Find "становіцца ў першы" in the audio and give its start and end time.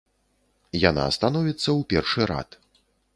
1.17-2.21